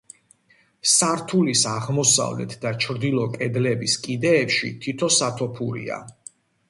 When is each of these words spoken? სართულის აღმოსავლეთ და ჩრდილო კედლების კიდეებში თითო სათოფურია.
სართულის 0.91 1.61
აღმოსავლეთ 1.73 2.55
და 2.63 2.71
ჩრდილო 2.85 3.25
კედლების 3.35 3.99
კიდეებში 4.07 4.73
თითო 4.87 5.11
სათოფურია. 5.19 6.01